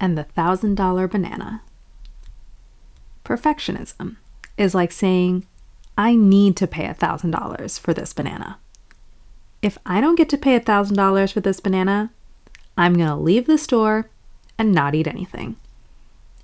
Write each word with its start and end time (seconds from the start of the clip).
and 0.00 0.16
the 0.16 0.24
thousand 0.24 0.74
dollar 0.74 1.08
banana. 1.08 1.62
Perfectionism 3.24 4.16
is 4.56 4.74
like 4.74 4.92
saying, 4.92 5.46
I 5.96 6.14
need 6.14 6.56
to 6.56 6.66
pay 6.66 6.86
a 6.86 6.94
thousand 6.94 7.30
dollars 7.30 7.78
for 7.78 7.94
this 7.94 8.12
banana. 8.12 8.58
If 9.62 9.78
I 9.86 10.00
don't 10.00 10.16
get 10.16 10.28
to 10.30 10.38
pay 10.38 10.56
a 10.56 10.60
thousand 10.60 10.96
dollars 10.96 11.32
for 11.32 11.40
this 11.40 11.60
banana, 11.60 12.10
I'm 12.76 12.94
going 12.94 13.08
to 13.08 13.16
leave 13.16 13.46
the 13.46 13.56
store 13.56 14.10
and 14.58 14.72
not 14.72 14.94
eat 14.94 15.06
anything. 15.06 15.56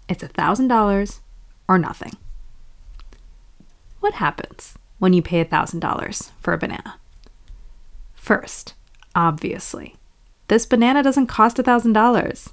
It's 0.09 0.23
a 0.23 0.29
thousand 0.29 0.69
dollars 0.69 1.21
or 1.69 1.79
nothing. 1.79 2.13
What 4.01 4.15
happens 4.15 4.75
when 4.99 5.13
you 5.13 5.23
pay 5.23 5.41
a 5.41 5.45
thousand 5.45 5.81
dollars 5.81 6.33
for 6.41 6.55
a 6.55 6.59
banana? 6.59 6.99
First, 8.15 8.75
obviously, 9.15 9.97
this 10.49 10.67
banana 10.67 11.03
doesn't 11.03 11.27
cost 11.27 11.59
a 11.59 11.63
thousand 11.63 11.93
dollars 11.93 12.51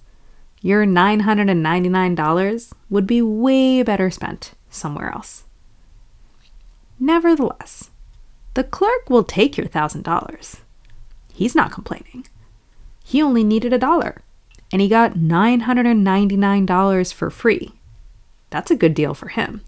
your 0.61 0.85
$999 0.85 2.73
would 2.89 3.08
be 3.08 3.22
way 3.22 3.83
better 3.83 4.09
spent 4.09 4.53
somewhere 4.69 5.11
else. 5.11 5.44
Nevertheless, 6.99 7.91
the 8.55 8.64
clerk 8.64 9.09
will 9.09 9.23
take 9.23 9.58
your 9.58 9.67
$1,000. 9.67 10.59
He's 11.33 11.55
not 11.55 11.72
complaining. 11.72 12.27
He 13.03 13.22
only 13.22 13.44
needed 13.44 13.72
a 13.72 13.77
dollar, 13.77 14.22
and 14.72 14.81
he 14.81 14.88
got 14.88 15.14
$999 15.14 17.14
for 17.14 17.30
free. 17.30 17.73
That's 18.49 18.71
a 18.71 18.75
good 18.75 18.94
deal 18.94 19.14
for 19.14 19.30
him. 19.30 19.61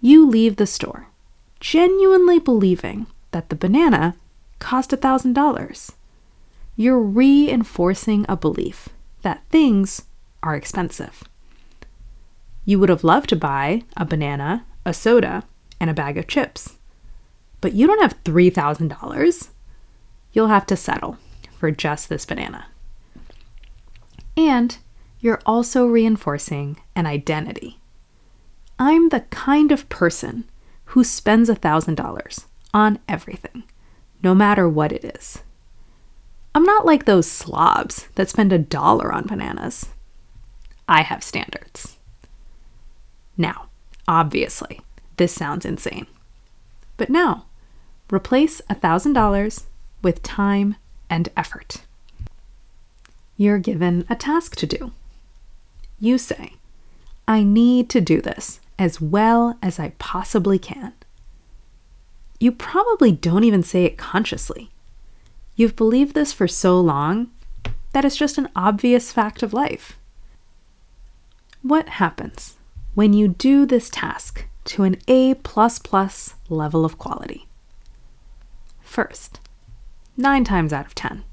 You 0.00 0.28
leave 0.28 0.56
the 0.56 0.66
store, 0.66 1.08
genuinely 1.58 2.38
believing 2.38 3.06
that 3.32 3.48
the 3.48 3.56
banana 3.56 4.14
cost 4.58 4.90
$1,000. 4.90 5.92
You're 6.76 7.00
reinforcing 7.00 8.24
a 8.28 8.36
belief 8.36 8.88
that 9.22 9.42
things 9.50 10.02
are 10.42 10.54
expensive. 10.54 11.24
You 12.64 12.78
would 12.78 12.88
have 12.88 13.04
loved 13.04 13.28
to 13.30 13.36
buy 13.36 13.82
a 13.96 14.04
banana, 14.04 14.64
a 14.84 14.94
soda, 14.94 15.44
and 15.78 15.90
a 15.90 15.94
bag 15.94 16.16
of 16.16 16.26
chips, 16.26 16.78
but 17.60 17.72
you 17.72 17.86
don't 17.86 18.02
have 18.02 18.22
$3,000. 18.24 19.48
You'll 20.32 20.46
have 20.48 20.66
to 20.66 20.76
settle 20.76 21.18
for 21.58 21.70
just 21.70 22.08
this 22.08 22.24
banana. 22.24 22.66
And 24.36 24.78
you're 25.20 25.40
also 25.44 25.86
reinforcing 25.86 26.78
an 26.94 27.06
identity. 27.06 27.78
I'm 28.78 29.10
the 29.10 29.20
kind 29.20 29.72
of 29.72 29.88
person 29.90 30.44
who 30.86 31.04
spends 31.04 31.50
$1,000 31.50 32.44
on 32.72 32.98
everything, 33.08 33.64
no 34.22 34.34
matter 34.34 34.68
what 34.68 34.92
it 34.92 35.04
is. 35.04 35.42
I'm 36.54 36.64
not 36.64 36.84
like 36.84 37.04
those 37.04 37.30
slobs 37.30 38.08
that 38.16 38.28
spend 38.28 38.52
a 38.52 38.58
dollar 38.58 39.12
on 39.12 39.26
bananas. 39.26 39.86
I 40.88 41.02
have 41.02 41.22
standards. 41.22 41.96
Now, 43.36 43.68
obviously, 44.08 44.80
this 45.16 45.32
sounds 45.32 45.64
insane. 45.64 46.06
But 46.96 47.10
now, 47.10 47.46
replace 48.12 48.60
$1,000 48.68 49.64
with 50.02 50.22
time 50.22 50.76
and 51.08 51.28
effort. 51.36 51.82
You're 53.36 53.58
given 53.58 54.04
a 54.10 54.16
task 54.16 54.56
to 54.56 54.66
do. 54.66 54.92
You 56.00 56.18
say, 56.18 56.54
I 57.28 57.44
need 57.44 57.88
to 57.90 58.00
do 58.00 58.20
this 58.20 58.60
as 58.78 59.00
well 59.00 59.56
as 59.62 59.78
I 59.78 59.92
possibly 59.98 60.58
can. 60.58 60.92
You 62.40 62.50
probably 62.50 63.12
don't 63.12 63.44
even 63.44 63.62
say 63.62 63.84
it 63.84 63.96
consciously. 63.98 64.70
You've 65.60 65.76
believed 65.76 66.14
this 66.14 66.32
for 66.32 66.48
so 66.48 66.80
long 66.80 67.28
that 67.92 68.02
it's 68.02 68.16
just 68.16 68.38
an 68.38 68.48
obvious 68.56 69.12
fact 69.12 69.42
of 69.42 69.52
life. 69.52 69.98
What 71.60 71.86
happens 72.00 72.56
when 72.94 73.12
you 73.12 73.28
do 73.28 73.66
this 73.66 73.90
task 73.90 74.46
to 74.64 74.84
an 74.84 74.96
A 75.06 75.34
level 76.48 76.86
of 76.86 76.96
quality? 76.96 77.46
First, 78.80 79.38
9 80.16 80.44
times 80.44 80.72
out 80.72 80.86
of 80.86 80.94
10, 80.94 81.24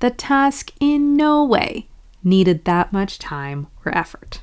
the 0.00 0.10
task 0.10 0.72
in 0.78 1.16
no 1.16 1.42
way 1.42 1.88
needed 2.22 2.66
that 2.66 2.92
much 2.92 3.18
time 3.18 3.68
or 3.82 3.96
effort. 3.96 4.42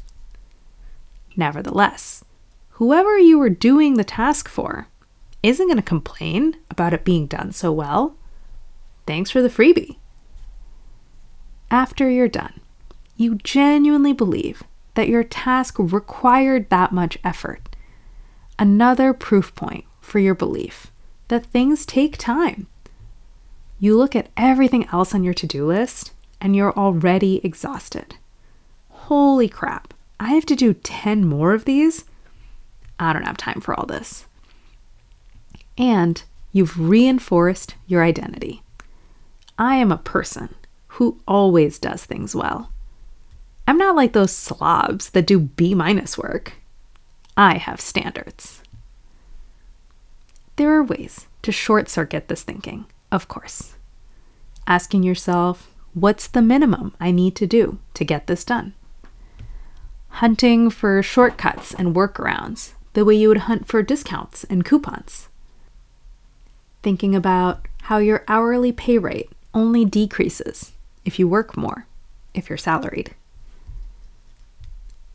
Nevertheless, 1.36 2.26
whoever 2.70 3.20
you 3.20 3.38
were 3.38 3.52
doing 3.52 3.98
the 3.98 4.04
task 4.04 4.50
for 4.50 4.88
isn't 5.44 5.68
going 5.68 5.78
to 5.78 5.84
complain 5.84 6.56
about 6.72 6.92
it 6.92 7.06
being 7.06 7.28
done 7.28 7.52
so 7.52 7.72
well 7.72 8.18
Thanks 9.06 9.30
for 9.32 9.42
the 9.42 9.50
freebie. 9.50 9.98
After 11.70 12.10
you're 12.10 12.28
done, 12.28 12.60
you 13.18 13.36
genuinely 13.36 14.14
believe 14.14 14.64
that 14.96 15.10
your 15.10 15.24
task 15.24 15.76
required 15.78 16.70
that 16.70 16.92
much 16.92 17.18
effort. 17.24 17.76
Another 18.58 19.14
proof 19.14 19.54
point 19.56 19.86
for 20.00 20.20
your 20.20 20.36
belief 20.36 20.92
that 21.28 21.46
things 21.46 21.86
take 21.86 22.18
time. 22.18 22.68
You 23.80 23.98
look 23.98 24.16
at 24.16 24.30
everything 24.38 24.88
else 24.92 25.14
on 25.14 25.24
your 25.24 25.34
to 25.36 25.48
do 25.48 25.66
list 25.66 26.14
and 26.40 26.56
you're 26.56 26.74
already 26.74 27.42
exhausted. 27.44 28.16
Holy 28.90 29.50
crap, 29.50 29.94
I 30.20 30.30
have 30.30 30.46
to 30.48 30.56
do 30.56 30.74
10 30.74 31.26
more 31.26 31.54
of 31.54 31.66
these? 31.66 32.06
I 33.00 33.14
don't 33.14 33.26
have 33.26 33.38
time 33.38 33.62
for 33.62 33.78
all 33.78 33.86
this. 33.86 34.26
And 35.78 36.24
you've 36.54 36.80
reinforced 36.80 37.76
your 37.88 38.04
identity. 38.04 38.62
I 39.58 39.76
am 39.76 39.92
a 39.92 39.98
person 39.98 40.54
who 40.88 41.22
always 41.28 41.80
does 41.80 42.06
things 42.06 42.36
well. 42.36 42.72
I'm 43.68 43.78
not 43.78 43.96
like 43.96 44.14
those 44.14 44.36
slobs 44.36 45.10
that 45.12 45.26
do 45.26 45.40
B 45.40 45.74
minus 45.74 46.18
work. 46.18 46.54
I 47.38 47.58
have 47.58 47.82
standards. 47.82 48.62
There 50.58 50.74
are 50.74 50.84
ways 50.84 51.28
to 51.42 51.52
short 51.52 51.90
circuit 51.90 52.28
this 52.28 52.44
thinking, 52.44 52.86
of 53.12 53.28
course. 53.28 53.76
Asking 54.68 55.04
yourself, 55.04 55.72
what's 55.94 56.28
the 56.28 56.42
minimum 56.42 56.94
I 57.00 57.12
need 57.12 57.36
to 57.38 57.48
do 57.48 57.80
to 57.94 58.06
get 58.06 58.28
this 58.28 58.44
done? 58.44 58.74
Hunting 60.10 60.70
for 60.70 61.02
shortcuts 61.04 61.74
and 61.74 61.96
workarounds, 61.96 62.74
the 62.94 63.04
way 63.04 63.16
you 63.16 63.28
would 63.30 63.40
hunt 63.50 63.68
for 63.68 63.84
discounts 63.84 64.44
and 64.46 64.64
coupons. 64.64 65.28
Thinking 66.84 67.16
about 67.16 67.68
how 67.84 67.98
your 67.98 68.24
hourly 68.28 68.72
pay 68.72 68.98
rate 68.98 69.30
only 69.56 69.86
decreases 69.86 70.74
if 71.06 71.18
you 71.18 71.28
work 71.28 71.58
more, 71.58 71.88
if 72.34 72.50
you're 72.50 72.58
salaried. 72.58 73.16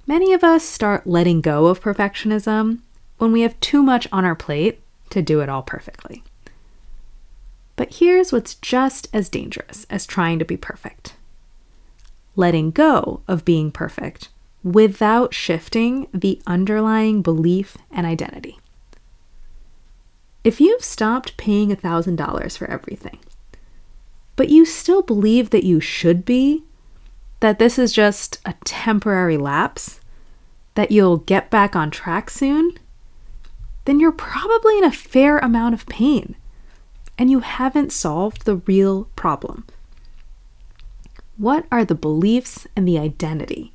Many 0.07 0.33
of 0.33 0.43
us 0.43 0.65
start 0.65 1.07
letting 1.07 1.41
go 1.41 1.67
of 1.67 1.81
perfectionism 1.83 2.79
when 3.19 3.31
we 3.31 3.43
have 3.43 3.61
too 3.61 3.83
much 3.83 4.09
on 4.11 4.25
our 4.25 4.35
plate 4.35 4.81
to 5.11 5.23
do 5.23 5.41
it 5.41 5.49
all 5.49 5.63
perfectly. 5.63 6.25
But 7.77 7.95
here's 7.95 8.33
what's 8.33 8.57
just 8.57 9.09
as 9.13 9.29
dangerous 9.29 9.87
as 9.91 10.07
trying 10.07 10.39
to 10.39 10.45
be 10.45 10.57
perfect 10.57 11.15
letting 12.37 12.71
go 12.71 13.21
of 13.29 13.45
being 13.45 13.71
perfect 13.71 14.29
without 14.63 15.35
shifting 15.35 16.07
the 16.15 16.41
underlying 16.47 17.23
belief 17.23 17.77
and 17.91 18.07
identity. 18.07 18.59
If 20.43 20.61
you've 20.61 20.85
stopped 20.85 21.37
paying 21.37 21.75
$1,000 21.75 22.57
for 22.57 22.71
everything, 22.71 23.19
but 24.41 24.49
you 24.49 24.65
still 24.65 25.03
believe 25.03 25.51
that 25.51 25.65
you 25.65 25.81
should 25.81 26.25
be, 26.25 26.65
that 27.41 27.59
this 27.59 27.79
is 27.79 27.93
just 27.93 28.41
a 28.47 28.55
temporary 28.65 29.37
lapse, 29.37 30.01
that 30.77 30.91
you'll 30.91 31.19
get 31.19 31.51
back 31.51 31.77
on 31.77 31.91
track 31.91 32.31
soon, 32.31 32.79
then 33.85 34.01
you're 34.01 34.11
probably 34.11 34.79
in 34.79 34.85
a 34.85 34.91
fair 34.91 35.37
amount 35.41 35.75
of 35.75 35.85
pain 35.89 36.37
and 37.19 37.31
you 37.31 37.41
haven't 37.41 37.93
solved 37.93 38.47
the 38.47 38.57
real 38.57 39.11
problem. 39.15 39.67
What 41.37 41.67
are 41.71 41.85
the 41.85 41.95
beliefs 41.95 42.67
and 42.75 42.89
the 42.89 42.99
identity 42.99 43.75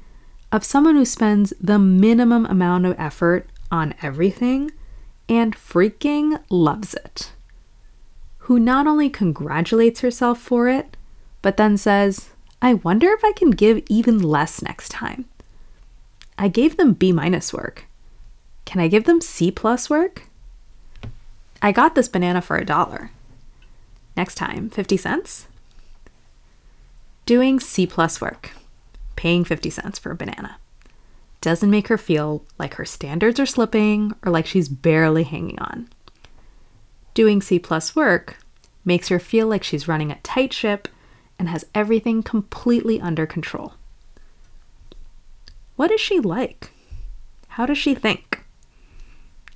of 0.51 0.63
someone 0.63 0.95
who 0.95 1.05
spends 1.05 1.53
the 1.61 1.77
minimum 1.77 2.47
amount 2.47 2.87
of 2.87 2.95
effort 2.97 3.47
on 3.71 3.93
everything 4.01 4.71
and 5.29 5.55
freaking 5.55 6.41
loves 6.49 6.95
it? 6.95 7.34
Who 8.45 8.59
not 8.59 8.85
only 8.85 9.09
congratulates 9.09 10.01
herself 10.01 10.39
for 10.39 10.69
it, 10.69 10.95
but 11.41 11.57
then 11.57 11.77
says, 11.77 12.29
I 12.61 12.75
wonder 12.75 13.09
if 13.09 13.25
I 13.25 13.31
can 13.31 13.49
give 13.49 13.81
even 13.89 14.21
less 14.21 14.61
next 14.61 14.89
time. 14.89 15.25
I 16.37 16.47
gave 16.47 16.77
them 16.77 16.93
B 16.93 17.11
minus 17.11 17.51
work. 17.51 17.85
Can 18.65 18.79
I 18.79 18.87
give 18.87 19.05
them 19.05 19.19
C 19.19 19.49
plus 19.49 19.89
work? 19.89 20.27
I 21.59 21.71
got 21.71 21.95
this 21.95 22.07
banana 22.07 22.39
for 22.39 22.55
a 22.55 22.65
dollar. 22.65 23.09
Next 24.15 24.35
time, 24.35 24.69
50 24.69 24.95
cents? 24.95 25.47
Doing 27.25 27.59
C 27.59 27.87
plus 27.87 28.21
work, 28.21 28.51
paying 29.15 29.43
50 29.43 29.71
cents 29.71 29.97
for 29.97 30.11
a 30.11 30.15
banana, 30.15 30.57
doesn't 31.41 31.71
make 31.71 31.87
her 31.87 31.97
feel 31.97 32.45
like 32.59 32.75
her 32.75 32.85
standards 32.85 33.39
are 33.39 33.47
slipping 33.47 34.13
or 34.23 34.31
like 34.31 34.45
she's 34.45 34.69
barely 34.69 35.23
hanging 35.23 35.57
on. 35.57 35.89
Doing 37.15 37.41
C 37.41 37.59
plus 37.59 37.95
work 37.95 38.37
makes 38.83 39.07
her 39.07 39.19
feel 39.19 39.47
like 39.47 39.63
she's 39.63 39.87
running 39.87 40.11
a 40.11 40.19
tight 40.19 40.51
ship 40.51 40.89
and 41.39 41.47
has 41.47 41.65
everything 41.73 42.21
completely 42.21 42.99
under 42.99 43.25
control. 43.25 43.73
What 45.77 45.91
is 45.91 46.01
she 46.01 46.19
like? 46.19 46.71
How 47.47 47.65
does 47.65 47.77
she 47.77 47.95
think? 47.95 48.43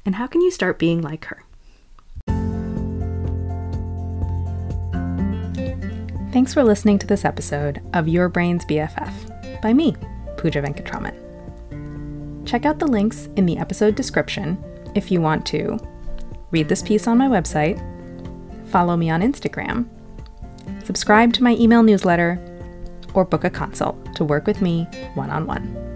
And 0.05 0.15
how 0.15 0.25
can 0.25 0.39
you 0.39 0.51
start 0.51 0.79
being 0.79 1.01
like 1.01 1.25
her? 1.25 1.43
Thanks 6.31 6.53
for 6.53 6.63
listening 6.63 6.97
to 6.99 7.07
this 7.07 7.25
episode 7.25 7.81
of 7.93 8.07
Your 8.07 8.29
Brain's 8.29 8.63
BFF 8.63 9.61
by 9.61 9.73
me, 9.73 9.97
Pooja 10.37 10.61
Venkatraman. 10.61 12.47
Check 12.47 12.65
out 12.65 12.79
the 12.79 12.87
links 12.87 13.27
in 13.35 13.45
the 13.45 13.57
episode 13.57 13.95
description 13.95 14.57
if 14.95 15.11
you 15.11 15.19
want 15.19 15.45
to 15.47 15.77
read 16.51 16.69
this 16.69 16.81
piece 16.81 17.07
on 17.07 17.17
my 17.17 17.27
website, 17.27 17.77
follow 18.69 18.95
me 18.97 19.09
on 19.09 19.21
Instagram, 19.21 19.87
subscribe 20.83 21.33
to 21.33 21.43
my 21.43 21.55
email 21.55 21.83
newsletter, 21.83 22.39
or 23.13 23.25
book 23.25 23.43
a 23.43 23.49
consult 23.49 24.15
to 24.15 24.23
work 24.23 24.45
with 24.45 24.61
me 24.61 24.83
one 25.15 25.29
on 25.29 25.45
one. 25.47 25.89